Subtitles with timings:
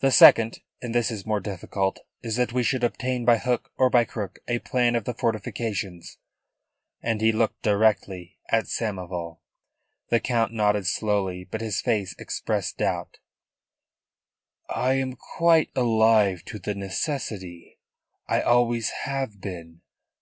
[0.00, 3.88] "The second and this is more difficult is that we should obtain by hook or
[3.88, 6.18] by crook a plan of the fortifications."
[7.00, 9.40] And he looked directly at Samoval.
[10.10, 13.20] The Count nodded slowly, but his face expressed doubt.
[14.68, 17.78] "I am quite alive to the necessity.
[18.26, 19.80] I always have been.